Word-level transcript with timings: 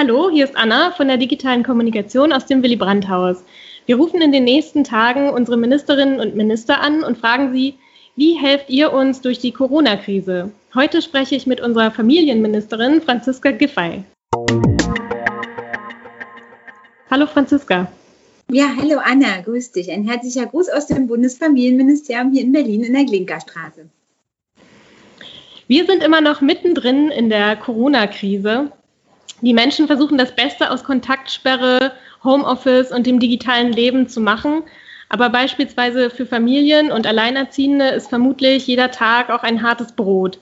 Hallo, 0.00 0.30
hier 0.30 0.44
ist 0.44 0.56
Anna 0.56 0.92
von 0.92 1.08
der 1.08 1.16
digitalen 1.16 1.64
Kommunikation 1.64 2.32
aus 2.32 2.46
dem 2.46 2.62
Willy 2.62 2.76
Brandt 2.76 3.08
Haus. 3.08 3.42
Wir 3.86 3.96
rufen 3.96 4.22
in 4.22 4.30
den 4.30 4.44
nächsten 4.44 4.84
Tagen 4.84 5.28
unsere 5.28 5.56
Ministerinnen 5.56 6.20
und 6.20 6.36
Minister 6.36 6.80
an 6.80 7.02
und 7.02 7.18
fragen 7.18 7.52
sie, 7.52 7.74
wie 8.14 8.34
helft 8.34 8.70
ihr 8.70 8.92
uns 8.92 9.22
durch 9.22 9.40
die 9.40 9.50
Corona-Krise? 9.50 10.52
Heute 10.72 11.02
spreche 11.02 11.34
ich 11.34 11.48
mit 11.48 11.60
unserer 11.60 11.90
Familienministerin 11.90 13.02
Franziska 13.02 13.50
Giffey. 13.50 14.04
Hallo 17.10 17.26
Franziska. 17.26 17.90
Ja, 18.52 18.68
hallo 18.80 19.00
Anna, 19.02 19.40
grüß 19.40 19.72
dich. 19.72 19.90
Ein 19.90 20.04
herzlicher 20.04 20.46
Gruß 20.46 20.68
aus 20.68 20.86
dem 20.86 21.08
Bundesfamilienministerium 21.08 22.30
hier 22.30 22.42
in 22.42 22.52
Berlin 22.52 22.84
in 22.84 22.92
der 22.92 23.04
Glinkerstraße. 23.04 23.88
Wir 25.66 25.86
sind 25.86 26.04
immer 26.04 26.20
noch 26.20 26.40
mittendrin 26.40 27.08
in 27.08 27.30
der 27.30 27.56
Corona-Krise. 27.56 28.70
Die 29.40 29.54
Menschen 29.54 29.86
versuchen 29.86 30.18
das 30.18 30.34
Beste 30.34 30.70
aus 30.70 30.84
Kontaktsperre, 30.84 31.92
Homeoffice 32.24 32.90
und 32.90 33.06
dem 33.06 33.20
digitalen 33.20 33.72
Leben 33.72 34.08
zu 34.08 34.20
machen. 34.20 34.62
Aber 35.08 35.30
beispielsweise 35.30 36.10
für 36.10 36.26
Familien 36.26 36.90
und 36.90 37.06
Alleinerziehende 37.06 37.88
ist 37.88 38.08
vermutlich 38.08 38.66
jeder 38.66 38.90
Tag 38.90 39.30
auch 39.30 39.42
ein 39.42 39.62
hartes 39.62 39.92
Brot. 39.92 40.38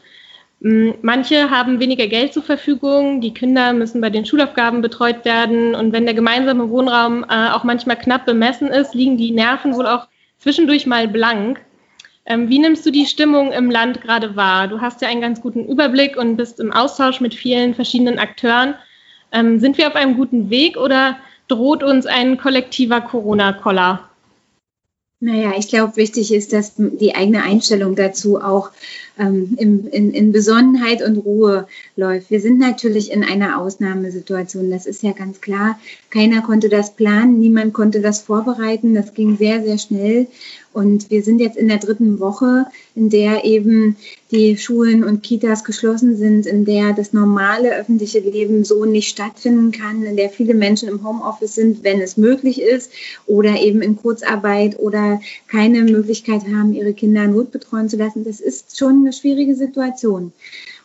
Mm, 0.61 0.91
manche 1.03 1.51
haben 1.51 1.81
weniger 1.81 2.07
Geld 2.07 2.33
zur 2.33 2.43
Verfügung, 2.43 3.21
die 3.21 3.35
Kinder 3.35 3.73
müssen 3.73 4.01
bei 4.01 4.11
den 4.11 4.25
Schulaufgaben 4.25 4.81
betreut 4.81 5.25
werden 5.25 5.75
und 5.75 5.93
wenn 5.93 6.07
der 6.07 6.15
gemeinsame 6.15 6.71
Wohnraum 6.71 7.25
äh, 7.29 7.51
auch 7.51 7.63
manchmal 7.63 7.99
knapp 7.99 8.25
bemessen 8.25 8.69
ist, 8.69 8.95
liegen 8.95 9.19
die 9.19 9.33
Nerven 9.33 9.77
wohl 9.77 9.87
auch 9.87 10.09
zwischendurch 10.39 10.87
mal 10.87 11.07
blank. 11.09 11.61
Ähm, 12.25 12.49
wie 12.49 12.59
nimmst 12.59 12.85
du 12.85 12.91
die 12.91 13.07
Stimmung 13.07 13.53
im 13.53 13.71
Land 13.71 14.01
gerade 14.01 14.35
wahr? 14.35 14.67
Du 14.67 14.81
hast 14.81 15.01
ja 15.01 15.09
einen 15.09 15.21
ganz 15.21 15.41
guten 15.41 15.65
Überblick 15.67 16.17
und 16.17 16.37
bist 16.37 16.59
im 16.59 16.73
Austausch 16.73 17.21
mit 17.21 17.35
vielen 17.35 17.75
verschiedenen 17.75 18.19
Akteuren. 18.19 18.75
Ähm, 19.33 19.61
sind 19.61 19.79
wir 19.79 19.89
auf 19.89 19.95
einem 19.95 20.17
guten 20.17 20.51
Weg 20.51 20.77
oder 20.77 21.17
droht 21.49 21.83
uns 21.83 22.07
ein 22.07 22.39
kollektiver 22.39 23.01
Corona-Koller? 23.01 24.09
Naja, 25.19 25.55
ich 25.57 25.69
glaube, 25.69 25.97
wichtig 25.97 26.33
ist, 26.33 26.53
dass 26.53 26.75
die 26.77 27.15
eigene 27.15 27.43
Einstellung 27.43 27.97
dazu 27.97 28.39
auch 28.39 28.71
ähm, 29.19 29.57
in, 29.59 29.87
in, 29.87 30.13
in 30.13 30.31
Besonnenheit 30.31 31.03
und 31.03 31.17
Ruhe 31.17 31.67
läuft. 31.97 32.31
Wir 32.31 32.41
sind 32.43 32.59
natürlich 32.59 33.11
in 33.11 33.25
einer 33.25 33.59
Ausnahmesituation, 33.59 34.71
das 34.71 34.85
ist 34.85 35.03
ja 35.03 35.13
ganz 35.13 35.41
klar. 35.41 35.81
Keiner 36.11 36.43
konnte 36.43 36.69
das 36.69 36.95
planen, 36.97 37.39
niemand 37.39 37.73
konnte 37.73 38.03
das 38.03 38.21
vorbereiten. 38.21 38.95
Das 38.95 39.15
ging 39.15 39.39
sehr, 39.39 39.63
sehr 39.63 39.79
schnell. 39.79 40.27
Und 40.77 41.11
wir 41.11 41.23
sind 41.23 41.39
jetzt 41.39 41.57
in 41.57 41.69
der 41.69 41.79
dritten 41.79 42.21
Woche, 42.21 42.67
in 42.95 43.09
der 43.09 43.47
eben 43.47 43.97
die 44.31 44.59
Schulen 44.59 45.05
und 45.05 45.23
Kitas 45.23 45.65
geschlossen 45.65 46.19
sind, 46.19 46.45
in 46.45 46.67
der 46.67 46.93
das 46.93 47.15
normale 47.15 47.75
öffentliche 47.75 48.19
Leben 48.19 48.63
so 48.63 48.85
nicht 48.85 49.09
stattfinden 49.09 49.73
kann, 49.73 50.03
in 50.03 50.19
der 50.19 50.29
viele 50.29 50.53
Menschen 50.53 50.91
im 50.91 51.03
Homeoffice 51.03 51.55
sind, 51.55 51.83
wenn 51.83 52.03
es 52.03 52.19
möglich 52.19 52.61
ist, 52.61 52.93
oder 53.25 53.59
eben 53.59 53.81
in 53.81 53.97
Kurzarbeit 53.97 54.79
oder 54.79 55.19
keine 55.49 55.81
Möglichkeit 55.81 56.43
haben, 56.43 56.75
ihre 56.75 56.93
Kinder 56.93 57.27
notbetreuen 57.27 57.89
zu 57.89 57.97
lassen. 57.97 58.25
Das 58.25 58.41
ist 58.41 58.77
schon 58.77 59.01
eine 59.01 59.15
schwierige 59.15 59.55
Situation. 59.55 60.35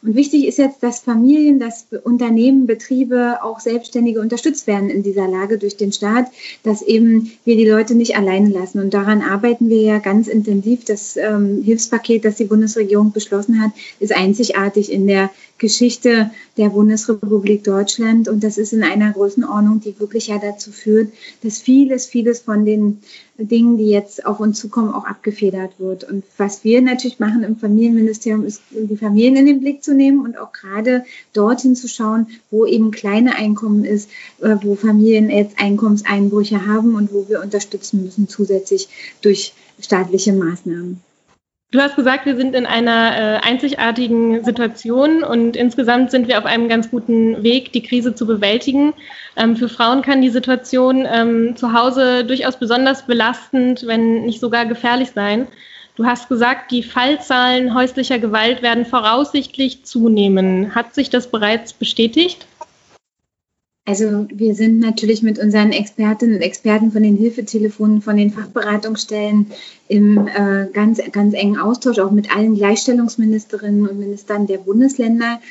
Und 0.04 0.16
wichtig 0.16 0.48
ist 0.48 0.58
jetzt, 0.58 0.82
dass 0.82 1.00
Familien, 1.00 1.60
dass 1.60 1.86
Unternehmen, 2.04 2.66
Betriebe, 2.66 3.44
auch 3.44 3.60
Selbstständige 3.60 4.20
unterstützt 4.20 4.66
werden 4.66 4.90
in 4.90 5.04
dieser 5.04 5.28
Lage 5.28 5.60
durch 5.60 5.78
den 5.78 5.92
Staat, 5.92 6.26
dass 6.64 6.82
eben 6.82 7.32
wir 7.46 7.56
die 7.56 7.70
Leute 7.70 7.94
nicht 7.94 8.18
alleine 8.18 8.50
lassen. 8.50 8.80
Und 8.80 8.94
daran 8.94 9.22
arbeiten 9.22 9.70
wir 9.70 9.82
ja 9.82 10.00
ganz 10.00 10.28
intensiv. 10.28 10.86
Das 10.86 11.18
ähm, 11.18 11.62
Hilfspaket, 11.64 12.26
das 12.26 12.36
die 12.36 12.46
Bundesregierung 12.46 13.12
beschlossen 13.12 13.62
hat, 13.62 13.72
ist 14.00 14.16
einzigartig 14.16 14.92
in 14.92 15.06
der 15.06 15.30
Geschichte 15.62 16.31
der 16.58 16.70
Bundesrepublik 16.70 17.64
Deutschland. 17.64 18.28
Und 18.28 18.44
das 18.44 18.58
ist 18.58 18.73
in 18.73 18.84
einer 18.84 19.14
Größenordnung, 19.14 19.80
die 19.80 19.98
wirklich 20.00 20.28
ja 20.28 20.40
dazu 20.40 20.72
führt, 20.72 21.14
dass 21.44 21.59
vieles, 21.59 22.08
vieles 22.08 22.42
von 22.42 22.66
den 22.66 23.02
Dingen, 23.38 23.78
die 23.78 23.90
jetzt 23.90 24.26
auf 24.26 24.40
uns 24.40 24.59
zukommen, 24.59 24.92
auch 24.92 25.06
abgefedert 25.06 25.80
wird. 25.80 26.03
Und 26.03 26.24
was 26.38 26.63
wir 26.63 26.81
natürlich 26.81 27.19
machen 27.19 27.44
im 27.44 27.58
Familienministerium, 27.58 28.44
ist, 28.44 28.62
die 28.72 28.97
Familien 28.97 29.36
in 29.36 29.46
den 29.46 29.62
Blick 29.62 29.84
zu 29.84 29.94
nehmen 29.94 30.25
und 30.25 30.38
auch 30.38 30.52
gerade 30.52 31.06
dorthin 31.31 31.75
zu 31.75 31.88
schauen, 31.88 32.28
wo 32.50 32.66
eben 32.66 32.90
kleine 32.90 33.36
Einkommen 33.36 33.86
ist, 33.86 34.09
äh, 34.41 34.56
wo 34.63 34.75
Familien 34.75 35.30
jetzt 35.30 35.59
Einkommenseinbrüche 35.59 36.66
haben 36.66 36.96
und 36.96 37.13
wo 37.13 37.30
wir 37.30 37.41
unterstützen 37.41 38.03
müssen 38.03 38.28
zusätzlich 38.28 38.90
durch 39.22 39.53
staatliche 39.80 40.34
Maßnahmen. 40.34 41.02
Du 41.72 41.80
hast 41.80 41.96
gesagt, 41.96 42.26
wir 42.26 42.36
sind 42.36 42.54
in 42.54 42.66
einer 42.66 43.18
äh, 43.18 43.48
einzigartigen 43.48 44.44
Situation 44.44 45.24
und 45.24 45.56
insgesamt 45.56 46.12
sind 46.12 46.28
wir 46.28 46.38
auf 46.38 46.46
einem 46.46 46.68
ganz 46.68 46.92
guten 46.92 47.44
Weg, 47.44 47.72
die 47.72 47.82
Krise 47.82 48.14
zu 48.14 48.28
bewältigen. 48.28 48.94
Ähm, 49.38 49.56
für 49.56 49.70
Frauen 49.70 50.02
kann 50.02 50.22
die 50.22 50.30
Situation 50.30 51.08
ähm, 51.10 51.56
zu 51.56 51.72
Hause 51.72 52.26
durchaus 52.26 52.58
besonders 52.60 53.08
belastend, 53.08 53.88
wenn 53.88 54.26
nicht 54.26 54.42
sogar 54.42 54.66
gefährlich 54.66 55.12
sein. 55.12 55.48
Du 55.96 56.06
hast 56.06 56.28
gesagt, 56.28 56.72
die 56.72 56.84
Fallzahlen 56.84 57.74
häuslicher 57.74 58.20
Gewalt 58.20 58.62
werden 58.62 58.86
voraussichtlich 58.86 59.86
zunehmen. 59.86 60.76
Hat 60.76 60.94
sich 60.94 61.10
das 61.10 61.31
bereits 61.31 61.72
bestätigt? 61.72 62.48
Also 63.91 64.25
wir 64.34 64.56
sind 64.56 64.79
natürlich 64.79 65.22
mit 65.22 65.38
unseren 65.38 65.74
Expertinnen 65.74 66.35
und 66.35 66.41
Experten 66.41 66.94
von 66.94 67.03
den 67.03 67.18
Hilfetelefonen, 67.18 68.02
von 68.02 68.16
den 68.16 68.31
Fachberatungsstellen 68.31 69.47
im 69.90 70.29
äh, 70.29 70.68
ganz, 70.72 71.02
ganz 71.12 71.34
engen 71.34 71.57
Austausch, 71.57 72.00
auch 72.00 72.12
mit 72.12 72.34
allen 72.34 72.56
Gleichstellungsministerinnen 72.56 73.90
und 73.90 74.00
Ministern 74.00 74.47
der 74.47 74.59
Bundesländer. 74.59 75.41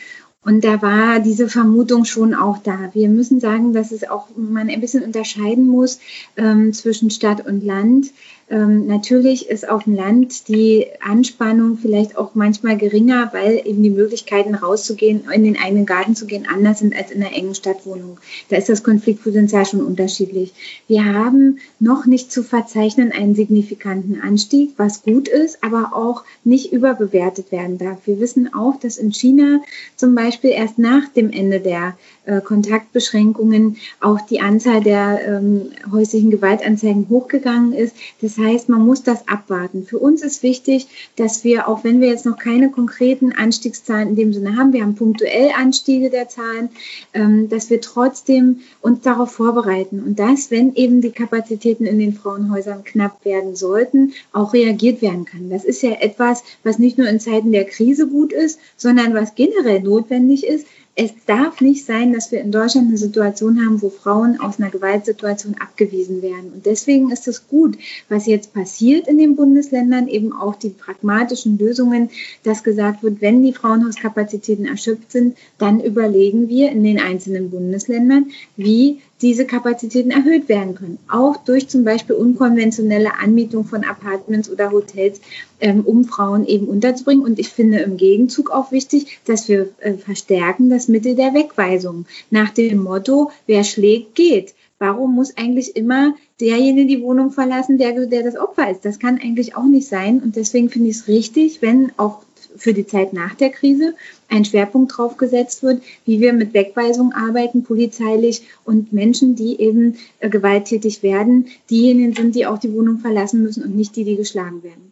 Und 0.43 0.65
da 0.65 0.81
war 0.81 1.21
diese 1.21 1.49
Vermutung 1.49 2.07
schon 2.07 2.35
auch 2.35 2.59
da. 2.59 2.91
Wir 2.95 3.11
müssen 3.11 3.41
sagen, 3.41 3.75
dass 3.75 3.93
es 3.93 4.09
auch 4.09 4.29
man 4.37 4.71
ein 4.71 4.81
bisschen 4.81 5.05
unterscheiden 5.05 5.67
muss 5.67 6.01
ähm, 6.37 6.73
zwischen 6.73 7.11
Stadt 7.11 7.47
und 7.47 7.63
Land. 7.63 8.13
Ähm, 8.49 8.87
natürlich 8.89 9.49
ist 9.49 9.69
auf 9.69 9.85
dem 9.85 9.95
Land 9.95 10.49
die 10.49 10.87
Anspannung 11.01 11.77
vielleicht 11.77 12.17
auch 12.17 12.35
manchmal 12.35 12.77
geringer, 12.77 13.29
weil 13.33 13.63
eben 13.65 13.83
die 13.83 13.91
Möglichkeiten 13.91 14.57
rauszugehen, 14.57 15.31
in 15.33 15.45
den 15.45 15.57
eigenen 15.57 15.87
Garten 15.87 16.17
zu 16.17 16.27
gehen, 16.27 16.49
anders 16.53 16.81
sind 16.81 16.97
als 16.97 17.13
in 17.13 17.23
einer 17.23 17.33
engen 17.33 17.55
Stadtwohnung. 17.55 18.19
Da 18.49 18.57
ist 18.57 18.69
das 18.69 18.83
Konfliktpotenzial 18.83 19.67
schon 19.67 19.83
unterschiedlich. 19.83 20.53
Wir 20.89 21.05
haben 21.05 21.59
noch 21.79 22.07
nicht 22.07 22.33
zu 22.33 22.43
verzeichnen 22.43 23.13
einen 23.13 23.37
signifikanten 23.37 24.21
Anstieg, 24.21 24.73
was 24.79 25.03
gut 25.03 25.29
ist, 25.29 25.63
aber 25.63 25.93
auch 25.95 26.25
nicht 26.43 26.73
überbewertet 26.73 27.53
werden 27.53 27.79
darf. 27.79 27.99
Wir 28.07 28.19
wissen 28.19 28.53
auch, 28.53 28.81
dass 28.81 28.99
in 28.99 29.13
China 29.13 29.61
zum 29.95 30.17
Beispiel 30.17 30.30
erst 30.43 30.79
nach 30.79 31.09
dem 31.09 31.31
Ende 31.31 31.61
der 31.61 31.97
äh, 32.27 32.41
Kontaktbeschränkungen 32.41 33.77
auch 34.01 34.21
die 34.21 34.41
Anzahl 34.41 34.83
der 34.83 35.21
ähm, 35.27 35.73
häuslichen 35.91 36.31
Gewaltanzeigen 36.31 37.09
hochgegangen 37.09 37.73
ist. 37.73 37.97
Das 38.21 38.39
heißt, 38.39 38.69
man 38.69 38.87
muss 38.87 39.03
das 39.03 39.27
abwarten. 39.27 39.85
Für 39.85 39.99
uns 39.99 40.23
ist 40.23 40.43
wichtig, 40.43 40.87
dass 41.17 41.45
wir, 41.45 41.67
auch 41.67 41.83
wenn 41.83 42.01
wir 42.01 42.09
jetzt 42.09 42.27
noch 42.27 42.39
keine 42.39 42.71
konkreten 42.71 43.33
Anstiegszahlen 43.33 44.11
in 44.11 44.17
dem 44.17 44.33
Sinne 44.33 44.57
haben, 44.57 44.73
wir 44.73 44.83
haben 44.83 44.95
punktuell 44.95 45.51
Anstiege 45.57 46.11
der 46.11 46.29
Zahlen, 46.29 46.69
ähm, 47.15 47.49
dass 47.49 47.71
wir 47.71 47.81
trotzdem 47.81 48.61
uns 48.81 49.01
darauf 49.01 49.33
vorbereiten 49.33 50.01
und 50.01 50.19
dass, 50.19 50.51
wenn 50.51 50.75
eben 50.75 51.01
die 51.01 51.11
Kapazitäten 51.11 51.87
in 51.87 51.99
den 51.99 52.15
Frauenhäusern 52.15 52.85
knapp 52.85 53.25
werden 53.25 53.57
sollten, 53.57 54.13
auch 54.33 54.53
reagiert 54.53 55.03
werden 55.03 55.25
kann. 55.25 55.51
Das 55.51 55.65
ist 55.65 55.83
ja 55.83 55.93
etwas, 55.93 56.45
was 56.63 56.79
nicht 56.79 56.99
nur 56.99 57.09
in 57.09 57.19
Zeiten 57.19 57.51
der 57.51 57.65
Krise 57.65 58.07
gut 58.07 58.33
ist, 58.33 58.61
sondern 58.77 59.15
was 59.15 59.35
generell 59.35 59.81
notwendig 59.81 60.20
ist, 60.47 60.67
es 60.97 61.13
darf 61.25 61.61
nicht 61.61 61.87
sein, 61.87 62.13
dass 62.13 62.31
wir 62.33 62.41
in 62.41 62.53
Deutschland 62.53 62.89
eine 62.89 62.99
Situation 62.99 63.65
haben, 63.65 63.81
wo 63.81 63.89
Frauen 63.89 64.41
aus 64.41 64.59
einer 64.59 64.71
Gewaltsituation 64.71 65.55
abgewiesen 65.59 66.21
werden. 66.21 66.53
Und 66.53 66.67
deswegen 66.67 67.11
ist 67.11 67.29
es 67.29 67.49
gut, 67.49 67.79
was 68.09 68.27
jetzt 68.27 68.53
passiert 68.53 69.09
in 69.09 69.17
den 69.17 69.37
Bundesländern, 69.37 70.09
eben 70.09 70.33
auch 70.33 70.57
die 70.57 70.71
pragmatischen 70.71 71.59
Lösungen, 71.59 72.11
dass 72.43 72.65
gesagt 72.65 73.03
wird, 73.03 73.21
wenn 73.21 73.43
die 73.43 73.53
Frauenhauskapazitäten 73.53 74.67
erschöpft 74.67 75.13
sind, 75.13 75.39
dann 75.59 75.81
überlegen 75.81 76.49
wir 76.49 76.71
in 76.71 76.85
den 76.85 77.01
einzelnen 77.01 77.51
Bundesländern, 77.51 78.31
wie 78.57 79.01
diese 79.23 79.45
Kapazitäten 79.45 80.11
erhöht 80.11 80.49
werden 80.49 80.75
können. 80.75 80.99
Auch 81.09 81.37
durch 81.37 81.69
zum 81.69 81.85
Beispiel 81.85 82.17
unkonventionelle 82.17 83.19
Anmietung 83.21 83.65
von 83.65 83.85
Apartments 83.85 84.51
oder 84.51 84.71
Hotels, 84.71 85.21
ähm, 85.61 85.83
um 85.85 86.05
Frauen 86.05 86.47
eben 86.47 86.67
unterzubringen. 86.67 87.25
Und 87.25 87.39
ich 87.39 87.51
finde 87.51 87.81
im 87.81 87.97
Gegenzug 87.97 88.51
auch 88.51 88.73
wichtig, 88.73 89.21
dass 89.25 89.49
wir 89.49 89.71
äh, 89.81 89.95
verstärken 89.95 90.71
das 90.71 90.89
Mittel 90.89 91.15
der 91.15 91.35
Wegweisung 91.35 92.07
nach 92.31 92.51
dem 92.51 92.83
Motto, 92.83 93.31
wer 93.47 93.65
schlägt, 93.65 94.15
geht. 94.15 94.55
Warum 94.79 95.15
muss 95.15 95.37
eigentlich 95.37 95.77
immer 95.77 96.15
derjenige 96.41 96.87
die 96.87 97.03
Wohnung 97.03 97.33
verlassen, 97.33 97.77
der, 97.77 98.07
der 98.07 98.23
das 98.23 98.39
Opfer 98.39 98.71
ist? 98.71 98.87
Das 98.87 98.99
kann 98.99 99.21
eigentlich 99.23 99.55
auch 99.55 99.67
nicht 99.67 99.87
sein. 99.87 100.21
Und 100.21 100.37
deswegen 100.37 100.71
finde 100.71 100.89
ich 100.89 100.97
es 100.97 101.09
richtig, 101.09 101.61
wenn 101.61 101.93
auch 101.99 102.23
für 102.57 102.73
die 102.73 102.87
Zeit 102.87 103.13
nach 103.13 103.35
der 103.35 103.51
Krise 103.51 103.95
ein 104.29 104.45
Schwerpunkt 104.45 104.97
drauf 104.97 105.17
gesetzt 105.17 105.63
wird, 105.63 105.83
wie 106.05 106.21
wir 106.21 106.33
mit 106.33 106.55
Wegweisung 106.55 107.13
arbeiten, 107.13 107.63
polizeilich 107.63 108.43
und 108.65 108.93
Menschen, 108.93 109.35
die 109.35 109.61
eben 109.61 109.97
äh, 110.21 110.29
gewalttätig 110.29 111.03
werden, 111.03 111.49
diejenigen 111.69 112.15
sind, 112.15 112.35
die 112.35 112.47
auch 112.47 112.59
die 112.59 112.73
Wohnung 112.73 112.99
verlassen 112.99 113.43
müssen 113.43 113.65
und 113.65 113.77
nicht 113.77 113.97
die, 113.97 114.05
die 114.05 114.17
geschlagen 114.17 114.63
werden. 114.63 114.90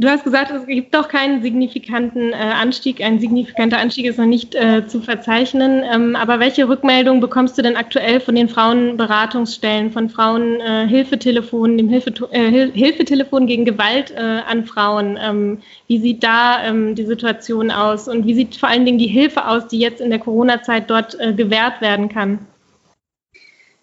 Du 0.00 0.06
hast 0.08 0.22
gesagt, 0.22 0.52
es 0.52 0.64
gibt 0.64 0.94
doch 0.94 1.08
keinen 1.08 1.42
signifikanten 1.42 2.32
äh, 2.32 2.36
Anstieg. 2.36 3.02
Ein 3.02 3.18
signifikanter 3.18 3.78
Anstieg 3.78 4.06
ist 4.06 4.16
noch 4.16 4.26
nicht 4.26 4.54
äh, 4.54 4.86
zu 4.86 5.00
verzeichnen. 5.00 5.82
Ähm, 5.92 6.14
aber 6.14 6.38
welche 6.38 6.68
Rückmeldung 6.68 7.20
bekommst 7.20 7.58
du 7.58 7.62
denn 7.62 7.74
aktuell 7.74 8.20
von 8.20 8.36
den 8.36 8.48
Frauenberatungsstellen, 8.48 9.90
von 9.90 10.08
Frauenhilfetelefonen, 10.08 11.74
äh, 11.74 11.82
dem 11.82 11.88
Hilfe, 11.88 12.12
äh, 12.30 12.70
Hilfetelefon 12.70 13.48
gegen 13.48 13.64
Gewalt 13.64 14.12
äh, 14.12 14.20
an 14.48 14.66
Frauen? 14.66 15.18
Ähm, 15.20 15.58
wie 15.88 15.98
sieht 15.98 16.22
da 16.22 16.64
ähm, 16.64 16.94
die 16.94 17.06
Situation 17.06 17.72
aus 17.72 18.06
und 18.06 18.24
wie 18.24 18.34
sieht 18.34 18.54
vor 18.54 18.68
allen 18.68 18.84
Dingen 18.84 18.98
die 18.98 19.08
Hilfe 19.08 19.48
aus, 19.48 19.66
die 19.66 19.80
jetzt 19.80 20.00
in 20.00 20.10
der 20.10 20.20
Corona-Zeit 20.20 20.88
dort 20.88 21.18
äh, 21.18 21.32
gewährt 21.32 21.80
werden 21.80 22.08
kann? 22.08 22.46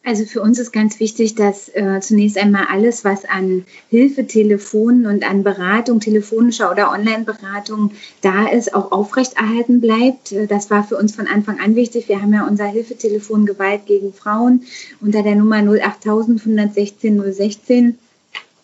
Also 0.07 0.25
für 0.25 0.39
uns 0.39 0.59
ist 0.59 0.71
ganz 0.71 0.99
wichtig, 0.99 1.33
dass 1.33 1.67
äh, 1.69 1.99
zunächst 1.99 2.37
einmal 2.37 2.67
alles, 2.69 3.03
was 3.03 3.25
an 3.25 3.65
Hilfetelefonen 3.89 5.07
und 5.07 5.27
an 5.27 5.41
Beratung, 5.41 5.99
telefonischer 5.99 6.71
oder 6.71 6.91
Online-Beratung 6.91 7.89
da 8.21 8.47
ist, 8.47 8.75
auch 8.75 8.91
aufrechterhalten 8.91 9.81
bleibt. 9.81 10.31
Äh, 10.31 10.45
das 10.45 10.69
war 10.69 10.83
für 10.83 10.97
uns 10.97 11.15
von 11.15 11.25
Anfang 11.25 11.59
an 11.59 11.75
wichtig. 11.75 12.07
Wir 12.07 12.21
haben 12.21 12.31
ja 12.31 12.47
unser 12.47 12.65
Hilfetelefon 12.65 13.47
Gewalt 13.47 13.87
gegen 13.87 14.13
Frauen 14.13 14.61
unter 15.01 15.23
der 15.23 15.33
Nummer 15.33 15.57
08000 15.57 16.39
116 16.39 17.33
016. 17.33 17.97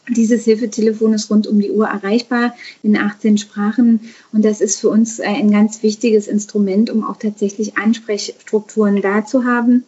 Dieses 0.09 0.43
Hilfetelefon 0.43 1.13
ist 1.13 1.31
rund 1.31 1.47
um 1.47 1.59
die 1.59 1.71
Uhr 1.71 1.87
erreichbar 1.87 2.53
in 2.83 2.95
18 2.95 3.39
Sprachen 3.39 4.01
und 4.31 4.45
das 4.45 4.61
ist 4.61 4.79
für 4.79 4.89
uns 4.89 5.19
ein 5.19 5.49
ganz 5.49 5.81
wichtiges 5.81 6.27
Instrument, 6.27 6.91
um 6.91 7.03
auch 7.03 7.17
tatsächlich 7.17 7.77
Ansprechstrukturen 7.77 9.01
da 9.01 9.25
zu 9.25 9.45
haben 9.45 9.85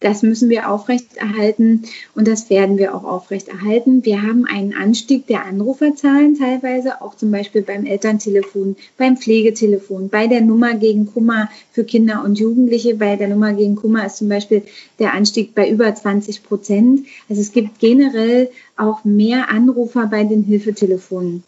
das 0.00 0.22
müssen 0.22 0.50
wir 0.50 0.70
aufrechterhalten 0.70 1.84
und 2.14 2.28
das 2.28 2.50
werden 2.50 2.76
wir 2.76 2.94
auch 2.94 3.04
aufrechterhalten. 3.04 4.04
Wir 4.04 4.22
haben 4.22 4.44
einen 4.44 4.74
Anstieg 4.74 5.26
der 5.26 5.46
Anruferzahlen 5.46 6.38
teilweise, 6.38 7.00
auch 7.00 7.14
zum 7.14 7.30
Beispiel 7.30 7.62
beim 7.62 7.86
Elterntelefon, 7.86 8.76
beim 8.98 9.16
Pflegetelefon, 9.16 10.10
bei 10.10 10.26
der 10.26 10.42
Nummer 10.42 10.74
gegen 10.74 11.06
Kummer 11.06 11.48
für 11.72 11.84
Kinder 11.84 12.22
und 12.22 12.38
Jugendliche. 12.38 12.96
Bei 12.96 13.16
der 13.16 13.28
Nummer 13.28 13.54
gegen 13.54 13.76
Kummer 13.76 14.04
ist 14.04 14.18
zum 14.18 14.28
Beispiel 14.28 14.62
der 14.98 15.14
Anstieg 15.14 15.54
bei 15.54 15.70
über 15.70 15.94
20 15.94 16.42
Prozent. 16.42 17.06
Also 17.30 17.40
es 17.40 17.52
gibt 17.52 17.78
generell 17.78 18.50
auch 18.76 19.04
mehr 19.04 19.48
Anrufer 19.48 20.06
bei 20.06 20.24
den 20.24 20.42
Hilfetelefonen. 20.42 21.44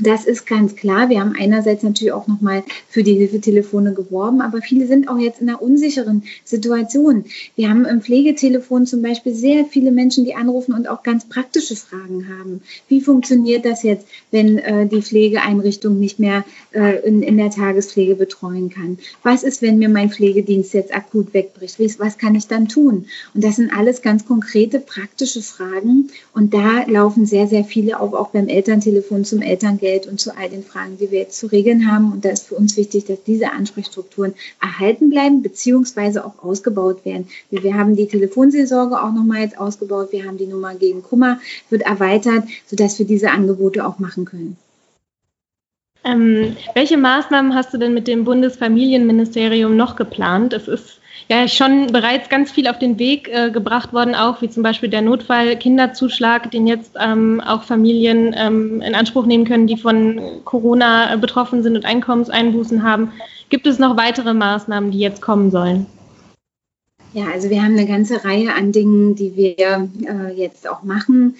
Das 0.00 0.24
ist 0.24 0.46
ganz 0.46 0.76
klar. 0.76 1.10
Wir 1.10 1.20
haben 1.20 1.34
einerseits 1.38 1.82
natürlich 1.82 2.12
auch 2.12 2.26
nochmal 2.26 2.62
für 2.88 3.02
die 3.02 3.14
Hilfetelefone 3.14 3.92
geworben, 3.92 4.40
aber 4.40 4.62
viele 4.62 4.86
sind 4.86 5.08
auch 5.08 5.18
jetzt 5.18 5.42
in 5.42 5.48
einer 5.48 5.60
unsicheren 5.60 6.22
Situation. 6.42 7.26
Wir 7.54 7.68
haben 7.68 7.84
im 7.84 8.00
Pflegetelefon 8.00 8.86
zum 8.86 9.02
Beispiel 9.02 9.34
sehr 9.34 9.66
viele 9.66 9.90
Menschen, 9.90 10.24
die 10.24 10.34
anrufen 10.34 10.72
und 10.72 10.88
auch 10.88 11.02
ganz 11.02 11.26
praktische 11.28 11.76
Fragen 11.76 12.28
haben. 12.28 12.62
Wie 12.88 13.02
funktioniert 13.02 13.66
das 13.66 13.82
jetzt, 13.82 14.06
wenn 14.30 14.58
äh, 14.58 14.86
die 14.86 15.02
Pflegeeinrichtung 15.02 16.00
nicht 16.00 16.18
mehr 16.18 16.44
äh, 16.72 17.06
in, 17.06 17.22
in, 17.22 17.36
der 17.36 17.50
Tagespflege 17.50 18.14
betreuen 18.14 18.70
kann? 18.70 18.98
Was 19.22 19.42
ist, 19.42 19.60
wenn 19.60 19.78
mir 19.78 19.90
mein 19.90 20.10
Pflegedienst 20.10 20.72
jetzt 20.72 20.94
akut 20.94 21.34
wegbricht? 21.34 21.78
Was 21.98 22.16
kann 22.16 22.34
ich 22.34 22.46
dann 22.46 22.68
tun? 22.68 23.04
Und 23.34 23.44
das 23.44 23.56
sind 23.56 23.70
alles 23.76 24.00
ganz 24.00 24.24
konkrete, 24.26 24.80
praktische 24.80 25.42
Fragen. 25.42 26.08
Und 26.32 26.54
da 26.54 26.84
laufen 26.86 27.26
sehr, 27.26 27.48
sehr 27.48 27.64
viele 27.64 28.00
auch, 28.00 28.14
auch 28.14 28.30
beim 28.30 28.48
Elterntelefon 28.48 29.26
zum 29.26 29.42
Elterngeld 29.42 29.89
Geld 29.90 30.06
und 30.06 30.20
zu 30.20 30.36
all 30.36 30.48
den 30.48 30.62
Fragen, 30.62 30.98
die 30.98 31.10
wir 31.10 31.18
jetzt 31.18 31.38
zu 31.38 31.48
regeln 31.48 31.90
haben. 31.90 32.12
Und 32.12 32.24
da 32.24 32.30
ist 32.30 32.46
für 32.46 32.54
uns 32.54 32.76
wichtig, 32.76 33.06
dass 33.06 33.24
diese 33.24 33.50
Ansprechstrukturen 33.50 34.34
erhalten 34.62 35.10
bleiben, 35.10 35.42
beziehungsweise 35.42 36.24
auch 36.24 36.44
ausgebaut 36.44 37.04
werden. 37.04 37.28
Wir 37.50 37.74
haben 37.74 37.96
die 37.96 38.06
Telefonseelsorge 38.06 39.02
auch 39.02 39.12
nochmal 39.12 39.40
jetzt 39.40 39.58
ausgebaut. 39.58 40.12
Wir 40.12 40.26
haben 40.26 40.38
die 40.38 40.46
Nummer 40.46 40.76
gegen 40.76 41.02
Kummer, 41.02 41.40
wird 41.70 41.82
erweitert, 41.82 42.44
sodass 42.66 42.98
wir 43.00 43.06
diese 43.06 43.30
Angebote 43.30 43.84
auch 43.84 43.98
machen 43.98 44.24
können. 44.24 44.56
Ähm, 46.04 46.56
welche 46.74 46.96
Maßnahmen 46.96 47.54
hast 47.54 47.74
du 47.74 47.78
denn 47.78 47.94
mit 47.94 48.08
dem 48.08 48.24
Bundesfamilienministerium 48.24 49.76
noch 49.76 49.96
geplant? 49.96 50.52
Es 50.52 50.66
ist 50.66 51.00
ja 51.28 51.46
schon 51.46 51.88
bereits 51.88 52.28
ganz 52.28 52.50
viel 52.50 52.66
auf 52.66 52.78
den 52.78 52.98
Weg 52.98 53.28
äh, 53.28 53.50
gebracht 53.50 53.92
worden, 53.92 54.14
auch 54.14 54.40
wie 54.40 54.48
zum 54.48 54.62
Beispiel 54.62 54.88
der 54.88 55.02
Notfall-Kinderzuschlag, 55.02 56.50
den 56.50 56.66
jetzt 56.66 56.92
ähm, 56.98 57.40
auch 57.40 57.64
Familien 57.64 58.34
ähm, 58.36 58.80
in 58.80 58.94
Anspruch 58.94 59.26
nehmen 59.26 59.44
können, 59.44 59.66
die 59.66 59.76
von 59.76 60.20
Corona 60.44 61.12
äh, 61.12 61.18
betroffen 61.18 61.62
sind 61.62 61.76
und 61.76 61.84
Einkommenseinbußen 61.84 62.82
haben. 62.82 63.12
Gibt 63.50 63.66
es 63.66 63.78
noch 63.78 63.96
weitere 63.96 64.32
Maßnahmen, 64.32 64.90
die 64.90 65.00
jetzt 65.00 65.20
kommen 65.20 65.50
sollen? 65.50 65.86
Ja, 67.12 67.26
also 67.32 67.50
wir 67.50 67.62
haben 67.62 67.76
eine 67.76 67.86
ganze 67.86 68.24
Reihe 68.24 68.54
an 68.54 68.72
Dingen, 68.72 69.16
die 69.16 69.36
wir 69.36 69.88
äh, 70.08 70.32
jetzt 70.34 70.68
auch 70.68 70.82
machen. 70.82 71.34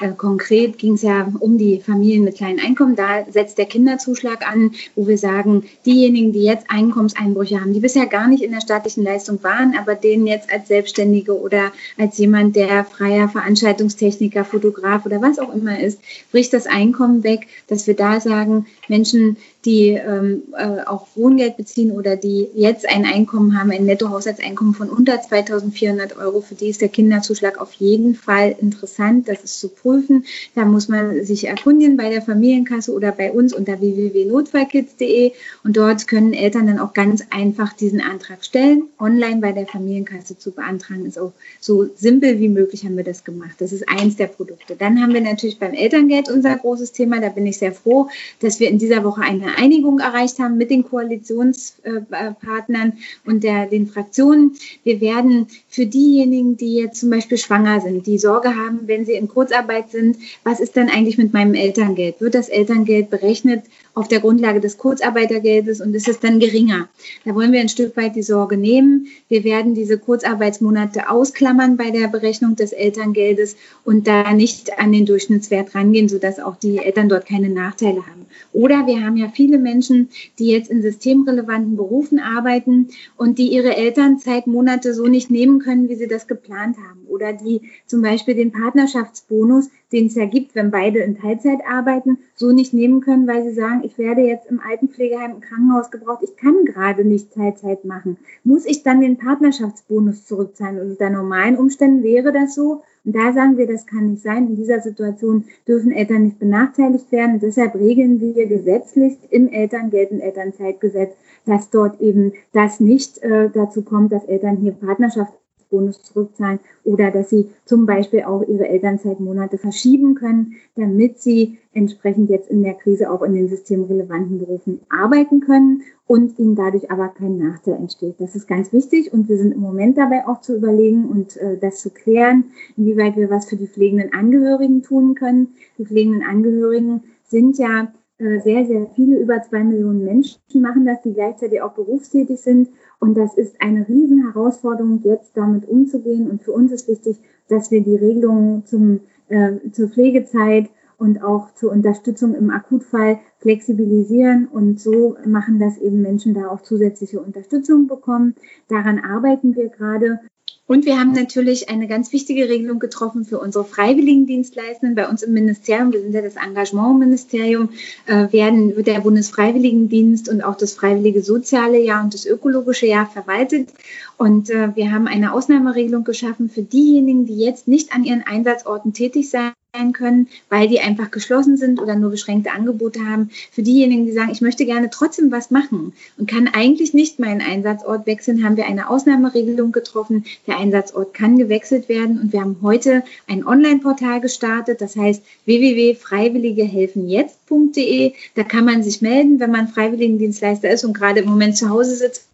Äh, 0.00 0.12
konkret 0.12 0.78
ging 0.78 0.94
es 0.94 1.02
ja 1.02 1.30
um 1.38 1.58
die 1.58 1.80
Familien 1.80 2.24
mit 2.24 2.36
kleinen 2.36 2.60
Einkommen. 2.60 2.96
Da 2.96 3.24
setzt 3.30 3.58
der 3.58 3.66
Kinderzuschlag 3.66 4.48
an, 4.48 4.72
wo 4.94 5.06
wir 5.06 5.18
sagen, 5.18 5.64
diejenigen, 5.86 6.32
die 6.32 6.42
jetzt 6.44 6.66
Einkommenseinbrüche 6.68 7.60
haben, 7.60 7.72
die 7.72 7.80
bisher 7.80 8.06
gar 8.06 8.28
nicht 8.28 8.42
in 8.42 8.52
der 8.52 8.60
staatlichen 8.60 9.04
Leistung 9.04 9.42
waren, 9.42 9.76
aber 9.78 9.94
denen 9.94 10.26
jetzt 10.26 10.52
als 10.52 10.68
Selbstständige 10.68 11.38
oder 11.38 11.72
als 11.98 12.18
jemand, 12.18 12.56
der 12.56 12.84
freier 12.84 13.28
Veranstaltungstechniker, 13.28 14.44
Fotograf 14.44 15.06
oder 15.06 15.22
was 15.22 15.38
auch 15.38 15.54
immer 15.54 15.78
ist, 15.78 16.00
bricht 16.30 16.52
das 16.52 16.66
Einkommen 16.66 17.22
weg, 17.22 17.46
dass 17.68 17.86
wir 17.86 17.94
da 17.94 18.20
sagen, 18.20 18.66
Menschen, 18.88 19.36
die 19.64 19.90
ähm, 19.90 20.42
äh, 20.56 20.82
auch 20.86 21.06
Wohngeld 21.14 21.56
beziehen 21.56 21.92
oder 21.92 22.16
die 22.16 22.48
jetzt 22.54 22.88
ein 22.88 23.04
Einkommen 23.04 23.58
haben, 23.58 23.70
ein 23.70 23.84
Nettohaushaltseinkommen 23.84 24.74
von 24.74 24.90
unter 24.90 25.14
2.400 25.14 26.18
Euro, 26.18 26.40
für 26.40 26.54
die 26.54 26.68
ist 26.68 26.80
der 26.80 26.88
Kinderzuschlag 26.88 27.60
auf 27.60 27.72
jeden 27.74 28.14
Fall 28.14 28.56
interessant. 28.60 29.28
Das 29.28 29.44
ist 29.44 29.60
zu 29.60 29.68
prüfen. 29.68 30.24
Da 30.54 30.64
muss 30.64 30.88
man 30.88 31.24
sich 31.24 31.46
erkundigen 31.46 31.96
bei 31.96 32.10
der 32.10 32.22
Familienkasse 32.22 32.92
oder 32.92 33.12
bei 33.12 33.30
uns 33.30 33.52
unter 33.52 33.80
www.notfallkids.de 33.80 35.32
und 35.62 35.76
dort 35.76 36.08
können 36.08 36.32
Eltern 36.32 36.66
dann 36.66 36.80
auch 36.80 36.92
ganz 36.92 37.22
einfach 37.30 37.72
diesen 37.72 38.00
Antrag 38.00 38.44
stellen. 38.44 38.88
Online 38.98 39.40
bei 39.40 39.52
der 39.52 39.66
Familienkasse 39.66 40.38
zu 40.38 40.50
beantragen 40.50 41.06
ist 41.06 41.18
auch 41.18 41.32
so 41.60 41.88
simpel 41.94 42.40
wie 42.40 42.48
möglich 42.48 42.84
haben 42.84 42.96
wir 42.96 43.04
das 43.04 43.22
gemacht. 43.22 43.56
Das 43.58 43.72
ist 43.72 43.88
eins 43.88 44.16
der 44.16 44.26
Produkte. 44.26 44.74
Dann 44.74 45.00
haben 45.00 45.14
wir 45.14 45.20
natürlich 45.20 45.58
beim 45.58 45.72
Elterngeld 45.72 46.28
unser 46.28 46.56
großes 46.56 46.92
Thema. 46.92 47.20
Da 47.20 47.28
bin 47.28 47.46
ich 47.46 47.58
sehr 47.58 47.72
froh, 47.72 48.08
dass 48.40 48.58
wir 48.58 48.68
in 48.68 48.78
dieser 48.78 49.04
Woche 49.04 49.22
Einigung 49.56 49.98
erreicht 49.98 50.38
haben 50.38 50.58
mit 50.58 50.70
den 50.70 50.84
Koalitionspartnern 50.84 52.92
und 53.24 53.44
der, 53.44 53.66
den 53.66 53.86
Fraktionen. 53.86 54.56
Wir 54.84 55.00
werden 55.00 55.46
für 55.68 55.86
diejenigen, 55.86 56.56
die 56.56 56.76
jetzt 56.76 57.00
zum 57.00 57.10
Beispiel 57.10 57.38
schwanger 57.38 57.80
sind, 57.80 58.06
die 58.06 58.18
Sorge 58.18 58.56
haben, 58.56 58.80
wenn 58.86 59.04
sie 59.04 59.14
in 59.14 59.28
Kurzarbeit 59.28 59.90
sind, 59.90 60.16
was 60.44 60.60
ist 60.60 60.76
dann 60.76 60.88
eigentlich 60.88 61.18
mit 61.18 61.32
meinem 61.32 61.54
Elterngeld? 61.54 62.20
Wird 62.20 62.34
das 62.34 62.48
Elterngeld 62.48 63.10
berechnet 63.10 63.64
auf 63.94 64.08
der 64.08 64.20
Grundlage 64.20 64.60
des 64.60 64.78
Kurzarbeitergeldes 64.78 65.80
und 65.80 65.94
ist 65.94 66.08
es 66.08 66.20
dann 66.20 66.40
geringer? 66.40 66.88
Da 67.24 67.34
wollen 67.34 67.52
wir 67.52 67.60
ein 67.60 67.68
Stück 67.68 67.96
weit 67.96 68.16
die 68.16 68.22
Sorge 68.22 68.56
nehmen. 68.56 69.08
Wir 69.28 69.44
werden 69.44 69.74
diese 69.74 69.98
Kurzarbeitsmonate 69.98 71.10
ausklammern 71.10 71.76
bei 71.76 71.90
der 71.90 72.08
Berechnung 72.08 72.56
des 72.56 72.72
Elterngeldes 72.72 73.56
und 73.84 74.06
da 74.06 74.32
nicht 74.32 74.78
an 74.78 74.92
den 74.92 75.06
Durchschnittswert 75.06 75.74
rangehen, 75.74 76.08
sodass 76.08 76.40
auch 76.40 76.56
die 76.56 76.78
Eltern 76.78 77.08
dort 77.08 77.26
keine 77.26 77.50
Nachteile 77.50 78.06
haben. 78.06 78.26
Oder 78.52 78.86
wir 78.86 79.04
haben 79.04 79.16
ja 79.16 79.28
viele 79.42 79.58
Menschen, 79.58 80.08
die 80.38 80.46
jetzt 80.46 80.70
in 80.70 80.82
systemrelevanten 80.82 81.76
Berufen 81.76 82.20
arbeiten 82.20 82.88
und 83.16 83.38
die 83.38 83.52
ihre 83.52 83.76
Elternzeitmonate 83.76 84.94
so 84.94 85.08
nicht 85.08 85.32
nehmen 85.32 85.58
können, 85.58 85.88
wie 85.88 85.96
sie 85.96 86.06
das 86.06 86.28
geplant 86.28 86.76
haben. 86.78 87.00
Oder 87.08 87.32
die 87.32 87.62
zum 87.86 88.02
Beispiel 88.02 88.36
den 88.36 88.52
Partnerschaftsbonus, 88.52 89.68
den 89.92 90.06
es 90.06 90.14
ja 90.14 90.26
gibt, 90.26 90.54
wenn 90.54 90.70
beide 90.70 91.00
in 91.00 91.18
Teilzeit 91.18 91.60
arbeiten, 91.68 92.18
so 92.34 92.50
nicht 92.50 92.72
nehmen 92.72 93.00
können, 93.00 93.26
weil 93.26 93.44
sie 93.44 93.54
sagen, 93.54 93.82
ich 93.84 93.98
werde 93.98 94.22
jetzt 94.22 94.50
im 94.50 94.60
Altenpflegeheim, 94.60 95.32
im 95.32 95.40
Krankenhaus 95.40 95.90
gebraucht, 95.90 96.22
ich 96.22 96.36
kann 96.36 96.64
gerade 96.64 97.04
nicht 97.04 97.32
Teilzeit 97.34 97.84
machen. 97.84 98.16
Muss 98.44 98.66
ich 98.66 98.82
dann 98.82 99.00
den 99.00 99.18
Partnerschaftsbonus 99.18 100.26
zurückzahlen? 100.26 100.80
Und 100.80 100.90
unter 100.92 101.10
normalen 101.10 101.56
Umständen 101.56 102.02
wäre 102.02 102.32
das 102.32 102.54
so. 102.54 102.82
Und 103.04 103.16
da 103.16 103.32
sagen 103.32 103.58
wir, 103.58 103.66
das 103.66 103.86
kann 103.86 104.10
nicht 104.10 104.22
sein. 104.22 104.48
In 104.48 104.56
dieser 104.56 104.80
Situation 104.80 105.44
dürfen 105.66 105.90
Eltern 105.90 106.24
nicht 106.24 106.38
benachteiligt 106.38 107.10
werden. 107.10 107.40
Deshalb 107.40 107.74
regeln 107.74 108.20
wir 108.20 108.46
gesetzlich 108.46 109.18
im 109.30 109.48
Elterngeld- 109.48 110.12
und 110.12 110.20
Elternzeitgesetz, 110.20 111.14
dass 111.44 111.70
dort 111.70 112.00
eben 112.00 112.32
das 112.52 112.80
nicht 112.80 113.22
äh, 113.22 113.50
dazu 113.52 113.82
kommt, 113.82 114.12
dass 114.12 114.24
Eltern 114.24 114.56
hier 114.56 114.72
Partnerschaft 114.72 115.32
Bonus 115.72 116.02
zurückzahlen 116.04 116.60
oder 116.84 117.10
dass 117.10 117.30
sie 117.30 117.48
zum 117.64 117.86
Beispiel 117.86 118.22
auch 118.22 118.46
ihre 118.46 118.68
Elternzeitmonate 118.68 119.58
verschieben 119.58 120.14
können, 120.14 120.54
damit 120.76 121.20
sie 121.20 121.58
entsprechend 121.72 122.30
jetzt 122.30 122.48
in 122.50 122.62
der 122.62 122.74
Krise 122.74 123.10
auch 123.10 123.22
in 123.22 123.34
den 123.34 123.48
systemrelevanten 123.48 124.38
Berufen 124.38 124.80
arbeiten 124.88 125.40
können 125.40 125.82
und 126.06 126.38
ihnen 126.38 126.54
dadurch 126.54 126.90
aber 126.90 127.08
kein 127.08 127.38
Nachteil 127.38 127.74
entsteht. 127.74 128.16
Das 128.18 128.36
ist 128.36 128.46
ganz 128.46 128.72
wichtig 128.72 129.12
und 129.12 129.28
wir 129.28 129.38
sind 129.38 129.52
im 129.52 129.60
Moment 129.60 129.98
dabei 129.98 130.28
auch 130.28 130.40
zu 130.42 130.54
überlegen 130.54 131.06
und 131.06 131.36
äh, 131.38 131.56
das 131.58 131.80
zu 131.80 131.90
klären, 131.90 132.44
inwieweit 132.76 133.16
wir 133.16 133.30
was 133.30 133.48
für 133.48 133.56
die 133.56 133.66
pflegenden 133.66 134.12
Angehörigen 134.12 134.82
tun 134.82 135.14
können. 135.14 135.54
Die 135.78 135.86
pflegenden 135.86 136.22
Angehörigen 136.22 137.02
sind 137.24 137.58
ja 137.58 137.92
äh, 138.18 138.40
sehr, 138.40 138.66
sehr 138.66 138.86
viele, 138.94 139.18
über 139.18 139.42
zwei 139.42 139.64
Millionen 139.64 140.04
Menschen 140.04 140.38
machen 140.60 140.84
das, 140.84 141.02
die 141.02 141.12
gleichzeitig 141.12 141.60
auch 141.60 141.72
berufstätig 141.72 142.40
sind. 142.40 142.68
Und 143.02 143.16
das 143.16 143.36
ist 143.36 143.60
eine 143.60 143.88
Riesenherausforderung, 143.88 145.00
jetzt 145.02 145.36
damit 145.36 145.68
umzugehen. 145.68 146.30
Und 146.30 146.40
für 146.40 146.52
uns 146.52 146.70
ist 146.70 146.86
wichtig, 146.86 147.16
dass 147.48 147.72
wir 147.72 147.82
die 147.82 147.96
Regelungen 147.96 148.64
zum, 148.64 149.00
äh, 149.28 149.54
zur 149.72 149.88
Pflegezeit 149.88 150.70
und 150.98 151.20
auch 151.20 151.52
zur 151.54 151.72
Unterstützung 151.72 152.36
im 152.36 152.50
Akutfall 152.50 153.18
flexibilisieren 153.40 154.46
und 154.46 154.78
so 154.78 155.16
machen, 155.26 155.58
dass 155.58 155.78
eben 155.78 156.00
Menschen 156.00 156.32
da 156.32 156.46
auch 156.46 156.60
zusätzliche 156.60 157.20
Unterstützung 157.20 157.88
bekommen. 157.88 158.36
Daran 158.68 159.00
arbeiten 159.00 159.56
wir 159.56 159.68
gerade 159.68 160.20
und 160.68 160.86
wir 160.86 160.98
haben 160.98 161.12
natürlich 161.12 161.68
eine 161.68 161.88
ganz 161.88 162.12
wichtige 162.12 162.48
Regelung 162.48 162.78
getroffen 162.78 163.24
für 163.24 163.40
unsere 163.40 163.64
Freiwilligendienstleistenden. 163.64 164.94
Bei 164.94 165.08
uns 165.08 165.22
im 165.22 165.32
Ministerium, 165.32 165.92
wir 165.92 166.00
sind 166.00 166.14
ja 166.14 166.22
das 166.22 166.36
Engagementministerium, 166.36 167.70
äh, 168.06 168.32
werden, 168.32 168.76
wird 168.76 168.86
der 168.86 169.00
Bundesfreiwilligendienst 169.00 170.28
und 170.28 170.42
auch 170.42 170.56
das 170.56 170.74
Freiwillige 170.74 171.22
Soziale 171.22 171.80
Jahr 171.80 172.04
und 172.04 172.14
das 172.14 172.26
Ökologische 172.26 172.86
Jahr 172.86 173.06
verwaltet. 173.06 173.70
Und 174.16 174.50
äh, 174.50 174.74
wir 174.76 174.92
haben 174.92 175.08
eine 175.08 175.32
Ausnahmeregelung 175.32 176.04
geschaffen 176.04 176.48
für 176.48 176.62
diejenigen, 176.62 177.26
die 177.26 177.38
jetzt 177.38 177.66
nicht 177.66 177.92
an 177.92 178.04
ihren 178.04 178.22
Einsatzorten 178.22 178.92
tätig 178.92 179.30
sein 179.30 179.52
können, 179.94 180.28
weil 180.50 180.68
die 180.68 180.80
einfach 180.80 181.10
geschlossen 181.10 181.56
sind 181.56 181.80
oder 181.80 181.96
nur 181.96 182.10
beschränkte 182.10 182.52
Angebote 182.52 183.08
haben. 183.08 183.30
Für 183.50 183.62
diejenigen, 183.62 184.04
die 184.04 184.12
sagen, 184.12 184.28
ich 184.30 184.42
möchte 184.42 184.66
gerne 184.66 184.90
trotzdem 184.90 185.32
was 185.32 185.50
machen 185.50 185.94
und 186.18 186.28
kann 186.28 186.46
eigentlich 186.46 186.92
nicht 186.92 187.18
meinen 187.18 187.40
Einsatzort 187.40 188.06
wechseln, 188.06 188.44
haben 188.44 188.58
wir 188.58 188.66
eine 188.66 188.90
Ausnahmeregelung 188.90 189.72
getroffen. 189.72 190.26
Der 190.46 190.58
Einsatzort 190.58 191.14
kann 191.14 191.38
gewechselt 191.38 191.88
werden 191.88 192.20
und 192.20 192.34
wir 192.34 192.42
haben 192.42 192.58
heute 192.60 193.02
ein 193.26 193.46
Online-Portal 193.46 194.20
gestartet, 194.20 194.82
das 194.82 194.94
heißt 194.94 195.22
www.freiwilligehelfenjetzt.de. 195.46 198.12
Da 198.34 198.44
kann 198.44 198.66
man 198.66 198.82
sich 198.82 199.00
melden, 199.00 199.40
wenn 199.40 199.52
man 199.52 199.68
Freiwilligendienstleister 199.68 200.70
ist 200.70 200.84
und 200.84 200.92
gerade 200.92 201.20
im 201.20 201.30
Moment 201.30 201.56
zu 201.56 201.70
Hause 201.70 201.96
sitzt, 201.96 202.28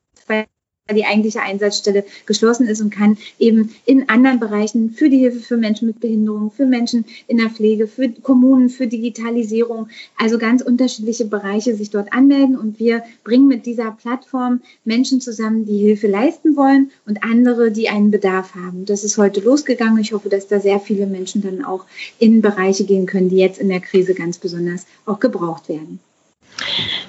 die 0.95 1.05
eigentliche 1.05 1.43
Einsatzstelle 1.43 2.05
geschlossen 2.27 2.67
ist 2.67 2.81
und 2.81 2.91
kann 2.91 3.19
eben 3.39 3.75
in 3.85 4.09
anderen 4.09 4.41
Bereichen 4.41 4.91
für 4.91 5.09
die 5.09 5.19
Hilfe 5.19 5.41
für 5.41 5.57
Menschen 5.57 5.87
mit 5.87 6.01
Behinderung, 6.01 6.51
für 6.51 6.67
Menschen 6.67 7.05
in 7.27 7.39
der 7.39 7.51
Pflege, 7.51 7.87
für 7.87 8.09
Kommunen, 8.09 8.69
für 8.69 8.87
Digitalisierung, 8.87 9.89
also 10.17 10.39
ganz 10.39 10.63
unterschiedliche 10.63 11.27
Bereiche 11.27 11.75
sich 11.75 11.91
dort 11.91 12.13
anmelden. 12.13 12.57
Und 12.57 12.79
wir 12.79 13.03
bringen 13.25 13.49
mit 13.49 13.67
dieser 13.67 13.91
Plattform 13.93 14.61
Menschen 14.85 15.21
zusammen, 15.21 15.67
die 15.67 15.79
Hilfe 15.79 16.07
leisten 16.07 16.57
wollen 16.57 16.91
und 17.07 17.23
andere, 17.23 17.71
die 17.71 17.89
einen 17.89 18.11
Bedarf 18.11 18.55
haben. 18.55 18.85
Das 18.87 19.05
ist 19.05 19.19
heute 19.19 19.41
losgegangen. 19.41 20.01
Ich 20.01 20.13
hoffe, 20.13 20.29
dass 20.29 20.49
da 20.49 20.61
sehr 20.61 20.81
viele 20.81 21.07
Menschen 21.07 21.43
dann 21.43 21.65
auch 21.65 21.85
in 22.19 22.41
Bereiche 22.41 22.85
gehen 22.85 23.07
können, 23.07 23.29
die 23.29 23.37
jetzt 23.37 23.59
in 23.59 23.69
der 23.69 23.81
Krise 23.81 24.15
ganz 24.15 24.39
besonders 24.39 24.87
auch 25.05 25.21
gebraucht 25.21 25.69
werden. 25.69 26.01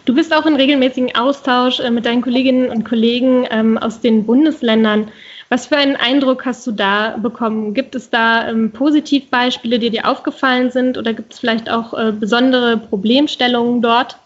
Du 0.06 0.14
bist 0.16 0.34
auch 0.36 0.46
in 0.46 0.56
regelmäßigen 0.56 1.16
Austausch 1.16 1.80
äh, 1.80 1.92
mit 1.92 2.06
deinen 2.06 2.22
Kolleginnen 2.22 2.70
und 2.70 2.84
Kollegen 2.84 3.46
ähm, 3.50 3.78
aus 3.78 4.02
den 4.02 4.26
Bundesländern. 4.26 5.12
Was 5.50 5.66
für 5.66 5.78
einen 5.78 5.96
Eindruck 5.96 6.46
hast 6.46 6.66
du 6.68 6.72
da 6.72 7.18
bekommen? 7.18 7.74
Gibt 7.74 7.96
es 7.96 8.10
da 8.10 8.48
ähm, 8.48 8.72
Positivbeispiele, 8.72 9.80
die 9.80 9.90
dir 9.90 10.08
aufgefallen 10.08 10.70
sind 10.70 10.98
oder 10.98 11.14
gibt 11.14 11.34
es 11.34 11.40
vielleicht 11.40 11.70
auch 11.70 11.94
äh, 11.94 12.12
besondere 12.12 12.78
Problemstellungen 12.78 13.82
dort? 13.82 14.18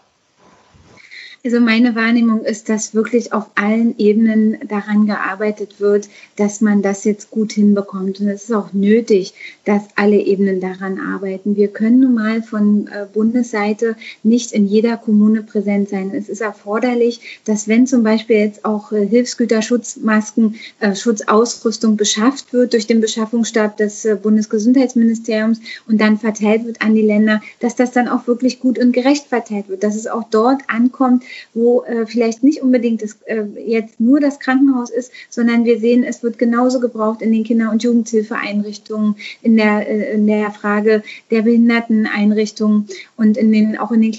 Also 1.46 1.60
meine 1.60 1.94
Wahrnehmung 1.94 2.42
ist, 2.42 2.70
dass 2.70 2.94
wirklich 2.94 3.34
auf 3.34 3.50
allen 3.54 3.98
Ebenen 3.98 4.56
daran 4.66 5.04
gearbeitet 5.04 5.78
wird, 5.78 6.08
dass 6.36 6.62
man 6.62 6.80
das 6.80 7.04
jetzt 7.04 7.30
gut 7.30 7.52
hinbekommt. 7.52 8.18
Und 8.18 8.28
es 8.28 8.44
ist 8.44 8.52
auch 8.52 8.72
nötig, 8.72 9.34
dass 9.66 9.82
alle 9.94 10.16
Ebenen 10.16 10.62
daran 10.62 10.98
arbeiten. 10.98 11.54
Wir 11.54 11.68
können 11.68 12.00
nun 12.00 12.14
mal 12.14 12.42
von 12.42 12.86
äh, 12.86 13.04
Bundesseite 13.12 13.94
nicht 14.22 14.52
in 14.52 14.66
jeder 14.66 14.96
Kommune 14.96 15.42
präsent 15.42 15.90
sein. 15.90 16.12
Es 16.14 16.30
ist 16.30 16.40
erforderlich, 16.40 17.20
dass 17.44 17.68
wenn 17.68 17.86
zum 17.86 18.04
Beispiel 18.04 18.36
jetzt 18.36 18.64
auch 18.64 18.90
äh, 18.92 19.06
Hilfsgüterschutzmasken, 19.06 20.54
äh, 20.80 20.94
Schutzausrüstung 20.94 21.98
beschafft 21.98 22.54
wird 22.54 22.72
durch 22.72 22.86
den 22.86 23.02
Beschaffungsstab 23.02 23.76
des 23.76 24.08
Bundesgesundheitsministeriums 24.22 25.60
und 25.86 26.00
dann 26.00 26.18
verteilt 26.18 26.64
wird 26.64 26.80
an 26.80 26.94
die 26.94 27.02
Länder, 27.02 27.42
dass 27.60 27.76
das 27.76 27.92
dann 27.92 28.08
auch 28.08 28.26
wirklich 28.26 28.60
gut 28.60 28.78
und 28.78 28.92
gerecht 28.92 29.26
verteilt 29.26 29.68
wird, 29.68 29.82
dass 29.82 29.94
es 29.94 30.06
auch 30.06 30.24
dort 30.30 30.62
ankommt, 30.68 31.22
wo 31.52 31.82
äh, 31.84 32.06
vielleicht 32.06 32.42
nicht 32.42 32.62
unbedingt 32.62 33.02
das, 33.02 33.18
äh, 33.26 33.44
jetzt 33.66 34.00
nur 34.00 34.20
das 34.20 34.40
Krankenhaus 34.40 34.90
ist, 34.90 35.12
sondern 35.30 35.64
wir 35.64 35.78
sehen, 35.78 36.04
es 36.04 36.22
wird 36.22 36.38
genauso 36.38 36.80
gebraucht 36.80 37.22
in 37.22 37.32
den 37.32 37.44
Kinder- 37.44 37.70
und 37.70 37.82
Jugendhilfeeinrichtungen, 37.82 39.16
in 39.42 39.56
der, 39.56 39.88
äh, 39.88 40.14
in 40.14 40.26
der 40.26 40.50
Frage 40.50 41.02
der 41.30 41.42
Behinderteneinrichtungen 41.42 42.88
und 43.16 43.36
in 43.36 43.52
den, 43.52 43.78
auch 43.78 43.92
in 43.92 44.00
den 44.00 44.12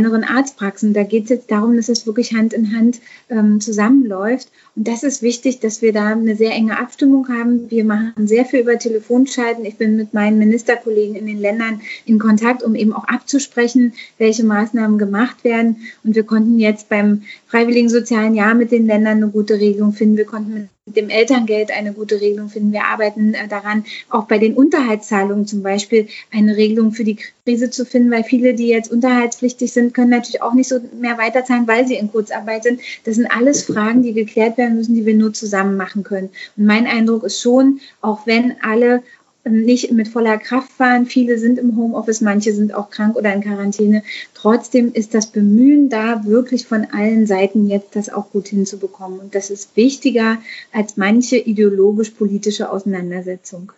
kleineren 0.00 0.24
Arztpraxen. 0.24 0.94
Da 0.94 1.02
geht 1.02 1.24
es 1.24 1.30
jetzt 1.30 1.50
darum, 1.50 1.76
dass 1.76 1.90
es 1.90 2.06
wirklich 2.06 2.32
Hand 2.32 2.54
in 2.54 2.74
Hand 2.74 3.00
ähm, 3.28 3.60
zusammenläuft. 3.60 4.50
Und 4.74 4.88
das 4.88 5.02
ist 5.02 5.20
wichtig, 5.20 5.60
dass 5.60 5.82
wir 5.82 5.92
da 5.92 6.08
eine 6.08 6.36
sehr 6.36 6.52
enge 6.52 6.78
Abstimmung 6.78 7.28
haben. 7.28 7.70
Wir 7.70 7.84
machen 7.84 8.26
sehr 8.26 8.46
viel 8.46 8.60
über 8.60 8.78
Telefonschalten. 8.78 9.64
Ich 9.64 9.76
bin 9.76 9.96
mit 9.96 10.14
meinen 10.14 10.38
Ministerkollegen 10.38 11.16
in 11.16 11.26
den 11.26 11.38
Ländern 11.38 11.82
in 12.06 12.18
Kontakt, 12.18 12.62
um 12.62 12.74
eben 12.74 12.94
auch 12.94 13.04
abzusprechen, 13.04 13.92
welche 14.16 14.44
Maßnahmen 14.44 14.98
gemacht 14.98 15.44
werden. 15.44 15.76
Und 16.02 16.14
wir 16.14 16.24
konnten 16.24 16.58
jetzt 16.58 16.88
beim 16.88 17.22
Freiwilligen 17.46 17.90
Sozialen 17.90 18.34
Jahr 18.34 18.54
mit 18.54 18.72
den 18.72 18.86
Ländern 18.86 19.18
eine 19.18 19.28
gute 19.28 19.60
Regelung 19.60 19.92
finden. 19.92 20.16
Wir 20.16 20.24
konnten 20.24 20.54
mit 20.54 20.68
dem 20.96 21.08
Elterngeld 21.08 21.70
eine 21.70 21.92
gute 21.92 22.20
Regelung 22.20 22.48
finden. 22.48 22.72
Wir 22.72 22.84
arbeiten 22.84 23.34
äh, 23.34 23.48
daran, 23.48 23.84
auch 24.08 24.24
bei 24.24 24.38
den 24.38 24.54
Unterhaltszahlungen 24.54 25.46
zum 25.46 25.62
Beispiel 25.62 26.08
eine 26.32 26.56
Regelung 26.56 26.92
für 26.92 27.04
die 27.04 27.18
Krise 27.44 27.70
zu 27.70 27.84
finden, 27.84 28.10
weil 28.10 28.24
viele, 28.24 28.54
die 28.54 28.68
jetzt 28.68 28.90
unterhaltspflichtig 28.90 29.72
sind, 29.72 29.94
können 29.94 30.10
natürlich 30.10 30.42
auch 30.42 30.54
nicht 30.54 30.68
so 30.68 30.80
mehr 30.98 31.18
weiterzahlen, 31.18 31.66
weil 31.66 31.86
sie 31.86 31.94
in 31.94 32.10
Kurzarbeit 32.10 32.64
sind. 32.64 32.80
Das 33.04 33.16
sind 33.16 33.26
alles 33.26 33.62
Fragen, 33.62 34.02
die 34.02 34.12
geklärt 34.12 34.58
werden 34.58 34.76
müssen, 34.76 34.94
die 34.94 35.06
wir 35.06 35.14
nur 35.14 35.32
zusammen 35.32 35.76
machen 35.76 36.02
können. 36.02 36.30
Und 36.56 36.66
mein 36.66 36.86
Eindruck 36.86 37.24
ist 37.24 37.40
schon, 37.40 37.80
auch 38.00 38.26
wenn 38.26 38.56
alle 38.62 39.02
nicht 39.48 39.90
mit 39.92 40.08
voller 40.08 40.38
Kraft 40.38 40.70
fahren. 40.72 41.06
Viele 41.06 41.38
sind 41.38 41.58
im 41.58 41.76
Homeoffice, 41.76 42.20
manche 42.20 42.52
sind 42.52 42.74
auch 42.74 42.90
krank 42.90 43.16
oder 43.16 43.32
in 43.32 43.40
Quarantäne. 43.40 44.02
Trotzdem 44.34 44.92
ist 44.92 45.14
das 45.14 45.26
Bemühen 45.26 45.88
da, 45.88 46.24
wirklich 46.24 46.66
von 46.66 46.86
allen 46.92 47.26
Seiten 47.26 47.68
jetzt 47.68 47.96
das 47.96 48.10
auch 48.10 48.30
gut 48.30 48.48
hinzubekommen. 48.48 49.18
Und 49.18 49.34
das 49.34 49.50
ist 49.50 49.76
wichtiger 49.76 50.38
als 50.72 50.96
manche 50.96 51.36
ideologisch-politische 51.36 52.70
Auseinandersetzung. 52.70 53.72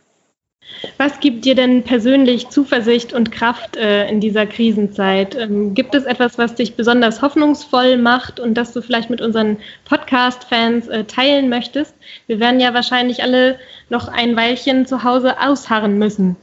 Was 0.96 1.20
gibt 1.20 1.44
dir 1.44 1.54
denn 1.54 1.82
persönlich 1.82 2.48
Zuversicht 2.48 3.12
und 3.12 3.30
Kraft 3.30 3.76
äh, 3.76 4.08
in 4.08 4.20
dieser 4.20 4.46
Krisenzeit? 4.46 5.34
Ähm, 5.34 5.74
gibt 5.74 5.94
es 5.94 6.04
etwas, 6.04 6.38
was 6.38 6.54
dich 6.54 6.74
besonders 6.74 7.22
hoffnungsvoll 7.22 7.96
macht 7.96 8.40
und 8.40 8.54
das 8.54 8.72
du 8.72 8.82
vielleicht 8.82 9.10
mit 9.10 9.20
unseren 9.20 9.58
Podcast-Fans 9.84 10.88
äh, 10.88 11.04
teilen 11.04 11.48
möchtest? 11.48 11.94
Wir 12.26 12.40
werden 12.40 12.60
ja 12.60 12.74
wahrscheinlich 12.74 13.22
alle 13.22 13.58
noch 13.90 14.08
ein 14.08 14.36
Weilchen 14.36 14.86
zu 14.86 15.04
Hause 15.04 15.40
ausharren 15.40 15.98
müssen. 15.98 16.36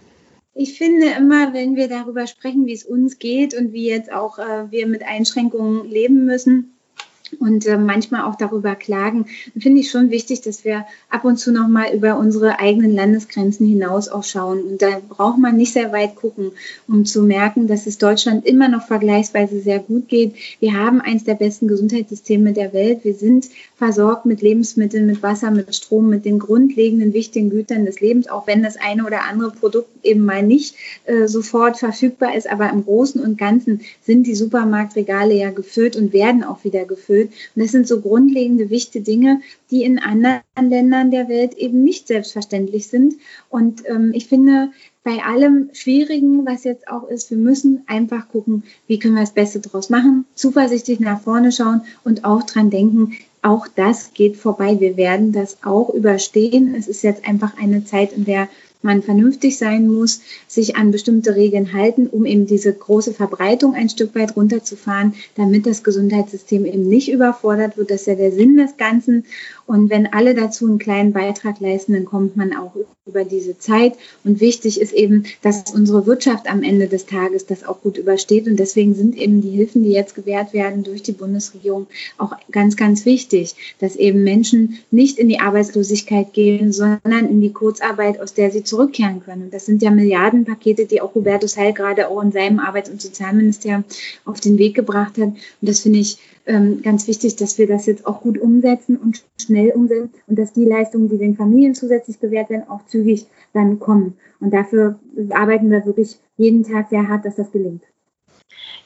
Ich 0.54 0.78
finde 0.78 1.08
immer, 1.18 1.54
wenn 1.54 1.76
wir 1.76 1.88
darüber 1.88 2.28
sprechen, 2.28 2.66
wie 2.66 2.74
es 2.74 2.84
uns 2.84 3.20
geht 3.20 3.54
und 3.54 3.72
wie 3.72 3.88
jetzt 3.88 4.12
auch 4.12 4.40
äh, 4.40 4.72
wir 4.72 4.88
mit 4.88 5.04
Einschränkungen 5.04 5.90
leben 5.90 6.26
müssen, 6.26 6.79
und 7.40 7.66
äh, 7.66 7.78
manchmal 7.78 8.24
auch 8.24 8.36
darüber 8.36 8.76
klagen, 8.76 9.26
finde 9.58 9.82
ich 9.82 9.92
schon 9.92 10.10
wichtig, 10.10 10.42
dass 10.42 10.66
wir 10.66 10.86
ab 11.10 11.26
und 11.26 11.38
zu 11.38 11.52
nochmal 11.52 11.94
über 11.94 12.18
unsere 12.18 12.60
eigenen 12.60 12.94
Landesgrenzen 12.94 13.68
hinaus 13.68 14.10
auch 14.10 14.24
schauen. 14.24 14.62
Und 14.62 14.82
da 14.82 15.02
braucht 15.08 15.38
man 15.38 15.58
nicht 15.58 15.74
sehr 15.74 15.92
weit 15.92 16.16
gucken, 16.16 16.52
um 16.88 17.06
zu 17.06 17.24
merken, 17.24 17.68
dass 17.68 17.88
es 17.88 17.98
Deutschland 17.98 18.46
immer 18.46 18.68
noch 18.68 18.88
vergleichsweise 18.88 19.62
sehr 19.62 19.80
gut 19.80 20.08
geht. 20.08 20.36
Wir 20.60 20.74
haben 20.74 21.02
eines 21.02 21.24
der 21.24 21.36
besten 21.36 21.68
Gesundheitssysteme 21.68 22.54
der 22.54 22.74
Welt. 22.74 23.04
Wir 23.04 23.14
sind 23.14 23.48
versorgt 23.78 24.26
mit 24.26 24.42
Lebensmitteln, 24.42 25.06
mit 25.06 25.24
Wasser, 25.24 25.52
mit 25.52 25.74
Strom, 25.74 26.10
mit 26.10 26.26
den 26.26 26.40
grundlegenden 26.40 27.14
wichtigen 27.14 27.50
Gütern 27.50 27.86
des 27.86 28.02
Lebens, 28.02 28.28
auch 28.28 28.48
wenn 28.48 28.64
das 28.64 28.78
eine 28.78 29.06
oder 29.06 29.24
andere 29.24 29.52
Produkt 29.52 29.90
eben 30.04 30.26
mal 30.26 30.44
nicht 30.44 30.76
äh, 31.06 31.28
sofort 31.28 31.78
verfügbar 31.78 32.36
ist. 32.36 32.50
Aber 32.50 32.70
im 32.70 32.84
Großen 32.84 33.22
und 33.22 33.38
Ganzen 33.38 33.82
sind 34.04 34.28
die 34.28 34.36
Supermarktregale 34.36 35.34
ja 35.34 35.52
gefüllt 35.52 35.96
und 35.96 36.14
werden 36.14 36.44
auch 36.44 36.64
wieder 36.64 36.86
gefüllt 36.86 37.19
erfüllt. 37.20 37.32
Und 37.56 37.64
das 37.64 37.72
sind 37.72 37.88
so 37.88 38.02
grundlegende, 38.02 38.70
wichtige 38.70 39.04
Dinge, 39.04 39.42
die 39.72 39.84
in 39.84 40.00
anderen 40.00 40.42
Ländern 40.60 41.12
der 41.12 41.30
Welt 41.30 41.56
eben 41.56 41.84
nicht 41.84 42.08
selbstverständlich 42.08 42.88
sind. 42.88 43.16
Und 43.50 43.84
ähm, 43.88 44.12
ich 44.14 44.28
finde, 44.28 44.72
bei 45.04 45.24
allem 45.24 45.70
Schwierigen, 45.74 46.46
was 46.46 46.64
jetzt 46.64 46.88
auch 46.88 47.08
ist, 47.08 47.32
wir 47.32 47.38
müssen 47.38 47.84
einfach 47.88 48.30
gucken, 48.30 48.64
wie 48.88 49.00
können 49.00 49.16
wir 49.16 49.22
das 49.22 49.34
Beste 49.34 49.60
daraus 49.60 49.90
machen, 49.90 50.26
zuversichtlich 50.36 51.00
nach 51.00 51.22
vorne 51.22 51.52
schauen 51.52 51.82
und 52.04 52.26
auch 52.26 52.44
dran 52.44 52.70
denken, 52.70 53.14
auch 53.42 53.68
das 53.68 54.14
geht 54.14 54.36
vorbei. 54.36 54.82
Wir 54.82 54.98
werden 54.98 55.32
das 55.32 55.64
auch 55.64 55.90
überstehen. 55.94 56.76
Es 56.76 56.90
ist 56.90 57.04
jetzt 57.04 57.26
einfach 57.26 57.58
eine 57.58 57.86
Zeit, 57.86 58.12
in 58.12 58.26
der 58.26 58.50
man 58.82 59.02
vernünftig 59.02 59.58
sein 59.58 59.88
muss, 59.88 60.22
sich 60.48 60.78
an 60.78 60.92
bestimmte 60.92 61.36
Regeln 61.36 61.74
halten, 61.74 62.08
um 62.08 62.26
eben 62.26 62.46
diese 62.46 62.74
große 62.74 63.14
Verbreitung 63.14 63.74
ein 63.74 63.90
Stück 63.90 64.16
weit 64.16 64.38
runterzufahren, 64.38 65.16
damit 65.36 65.66
das 65.66 65.84
Gesundheitssystem 65.84 66.66
eben 66.66 66.88
nicht 66.88 67.12
überfordert 67.12 67.78
wird. 67.78 67.92
Das 67.92 68.02
ist 68.02 68.08
ja 68.08 68.16
der 68.16 68.32
Sinn 68.32 68.56
des 68.56 68.78
Ganzen. 68.78 69.26
Und 69.66 69.90
wenn 69.90 70.08
alle 70.08 70.34
dazu 70.34 70.66
einen 70.66 70.80
kleinen 70.80 71.14
Beitrag 71.14 71.60
leisten, 71.60 71.94
dann 71.94 72.06
kommt 72.06 72.36
man 72.36 72.56
auch 72.56 72.74
über 73.06 73.26
diese 73.26 73.58
Zeit. 73.58 73.94
Und 74.24 74.40
wichtig 74.40 74.80
ist 74.80 74.94
eben, 74.94 75.26
dass 75.42 75.72
unsere 75.74 76.06
Wirtschaft 76.06 76.50
am 76.50 76.64
Ende 76.64 76.88
des 76.88 77.06
Tages 77.06 77.46
das 77.46 77.64
auch 77.64 77.82
gut 77.82 77.98
übersteht. 77.98 78.48
Und 78.48 78.58
deswegen 78.58 78.96
sind 78.96 79.18
eben 79.18 79.42
die 79.42 79.50
Hilfen, 79.50 79.84
die 79.84 79.92
jetzt 79.92 80.16
gewährt 80.16 80.54
werden 80.54 80.84
durch 80.84 81.04
die 81.04 81.12
Bundesregierung, 81.12 81.88
auch 82.18 82.34
ganz, 82.52 82.78
ganz 82.78 83.06
wichtig, 83.06 83.56
dass 83.80 83.96
eben 83.96 84.24
Menschen 84.24 84.80
nicht 84.90 85.20
in 85.20 85.28
die 85.28 85.40
Arbeitslosigkeit 85.40 86.34
gehen, 86.34 86.72
sondern 86.72 87.30
in 87.30 87.42
die 87.42 87.54
Kurzarbeit, 87.54 88.20
aus 88.22 88.34
der 88.34 88.52
sie 88.52 88.64
zurückkehren 88.70 89.22
können. 89.24 89.44
Und 89.44 89.54
das 89.54 89.66
sind 89.66 89.82
ja 89.82 89.92
Milliardenpakete, 89.92 90.86
die 90.86 91.02
auch 91.02 91.16
Hubertus 91.16 91.58
Heil 91.58 91.74
gerade 91.74 92.08
auch 92.08 92.22
in 92.22 92.32
seinem 92.32 92.60
Arbeits- 92.60 92.90
und 92.90 93.02
Sozialministerium 93.02 93.84
auf 94.26 94.40
den 94.40 94.58
Weg 94.58 94.76
gebracht 94.76 95.18
hat. 95.18 95.30
Und 95.30 95.38
das 95.62 95.80
finde 95.80 96.00
ich 96.00 96.18
ähm, 96.46 96.82
ganz 96.82 97.08
wichtig, 97.08 97.36
dass 97.36 97.58
wir 97.58 97.68
das 97.68 97.86
jetzt 97.86 98.06
auch 98.06 98.22
gut 98.22 98.38
umsetzen 98.38 98.98
und 98.98 99.24
schnell 99.40 99.72
umsetzen 99.72 100.12
und 100.28 100.40
dass 100.40 100.54
die 100.54 100.66
Leistungen, 100.66 101.10
die 101.10 101.18
den 101.18 101.36
Familien 101.36 101.76
zusätzlich 101.76 102.20
gewährt 102.20 102.50
werden, 102.50 102.70
auch 102.70 102.86
zügig 102.86 103.26
dann 103.54 103.80
kommen. 103.80 104.16
Und 104.40 104.54
dafür 104.54 105.00
arbeiten 105.32 105.70
wir 105.70 105.86
wirklich 105.86 106.18
jeden 106.38 106.64
Tag 106.64 106.90
sehr 106.90 107.08
hart, 107.08 107.26
dass 107.26 107.36
das 107.36 107.52
gelingt. 107.52 107.84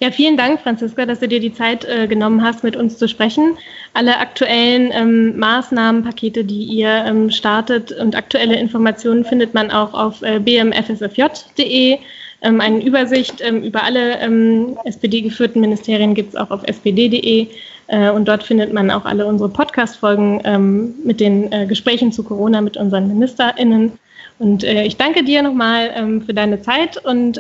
Ja, 0.04 0.12
vielen 0.12 0.36
Dank, 0.36 0.60
Franziska, 0.60 1.06
dass 1.06 1.22
du 1.22 1.30
dir 1.30 1.40
die 1.40 1.54
Zeit 1.54 1.86
äh, 1.86 2.08
genommen 2.08 2.44
hast, 2.44 2.62
mit 2.62 2.76
uns 2.76 2.98
zu 2.98 3.08
sprechen. 3.08 3.58
Alle 3.94 4.18
aktuellen 4.18 4.92
ähm, 4.92 5.40
Maßnahmenpakete, 5.40 6.44
die 6.44 6.64
ihr 6.64 6.90
ähm, 6.90 7.32
startet 7.32 7.94
und 7.94 8.14
aktuelle 8.14 8.58
Informationen 8.58 9.24
findet 9.24 9.54
man 9.54 9.72
auch 9.72 9.94
auf 9.94 10.22
äh, 10.22 10.40
bmfsfj.de. 10.40 12.00
Ähm, 12.42 12.60
eine 12.60 12.84
Übersicht 12.84 13.36
ähm, 13.40 13.64
über 13.64 13.86
alle 13.86 14.20
ähm, 14.20 14.78
SPD-geführten 14.84 15.62
Ministerien 15.62 16.16
gibt 16.16 16.34
es 16.34 16.36
auch 16.36 16.52
auf 16.52 16.64
spd.de. 16.68 17.48
Äh, 17.88 18.10
und 18.10 18.28
dort 18.28 18.44
findet 18.44 18.74
man 18.74 18.92
auch 18.92 19.06
alle 19.06 19.26
unsere 19.26 19.48
Podcast-Folgen 19.48 20.42
ähm, 20.44 20.96
mit 21.06 21.22
den 21.22 21.50
äh, 21.54 21.66
Gesprächen 21.66 22.12
zu 22.12 22.24
Corona 22.24 22.60
mit 22.60 22.76
unseren 22.76 23.08
MinisterInnen. 23.08 23.94
Und 24.38 24.66
äh, 24.66 24.84
ich 24.84 24.98
danke 24.98 25.24
dir 25.24 25.44
nochmal 25.44 26.22
für 26.26 26.34
deine 26.34 26.62
Zeit 26.62 26.98
und 27.06 27.40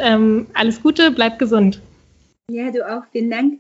alles 0.54 0.82
Gute, 0.82 1.12
bleib 1.12 1.40
gesund. 1.40 1.82
Ja, 2.52 2.72
du 2.72 2.86
auch. 2.86 3.06
Vielen 3.12 3.30
Dank. 3.30 3.60